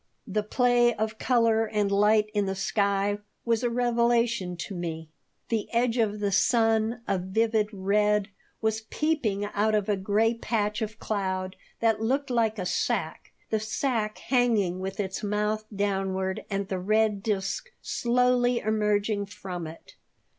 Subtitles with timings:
[0.25, 5.09] The play of color and light in the sky was a revelation to me.
[5.49, 8.29] The edge of the sun, a vivid red,
[8.63, 13.59] was peeping out of a gray patch of cloud that looked like a sack, the
[13.59, 19.93] sack hanging with its mouth downward and the red disk slowly emerging from it.